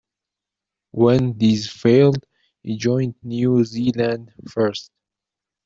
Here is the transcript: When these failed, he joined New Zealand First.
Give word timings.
When 0.93 1.37
these 1.37 1.69
failed, 1.69 2.25
he 2.63 2.75
joined 2.75 3.13
New 3.21 3.63
Zealand 3.63 4.33
First. 4.49 4.91